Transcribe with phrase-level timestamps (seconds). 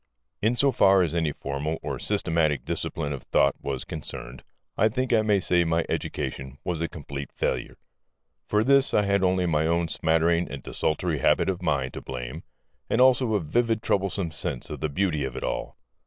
[0.41, 4.43] In so far as any formal or systematic discipline of thought was concerned,
[4.75, 7.77] I think I may say my education was a complete failure.
[8.47, 12.41] For this I had only my own smattering and desultory habit of mind to blame
[12.89, 15.77] and also a vivid troublesome sense of the beauty of it all.